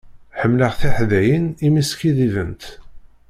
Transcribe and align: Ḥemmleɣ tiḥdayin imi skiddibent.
Ḥemmleɣ 0.39 0.73
tiḥdayin 0.79 1.45
imi 1.65 1.83
skiddibent. 1.89 2.63